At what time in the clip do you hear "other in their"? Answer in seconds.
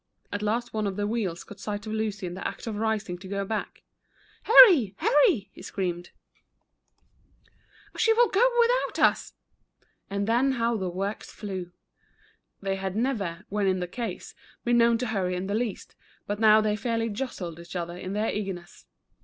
17.75-18.31